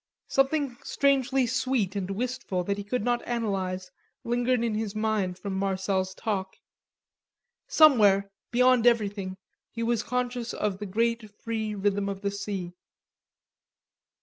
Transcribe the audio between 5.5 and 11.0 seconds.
Marcel's talk. Somewhere, beyond everything, he was conscious of the